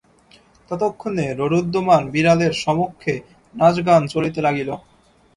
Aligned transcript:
ততক্ষণে 0.71 1.25
রোরুদ্যমান 1.39 2.03
বিড়ালের 2.13 2.53
সমক্ষে 2.63 3.13
নাচগান 3.55 4.01
চলিতে 4.13 4.39
লাগিল। 4.41 4.69